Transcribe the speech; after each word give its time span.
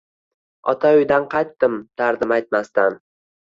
Ota 0.73 0.91
uydan 1.01 1.29
qaytdim 1.35 1.77
dardim 2.03 2.37
aytmasdan. 2.41 3.03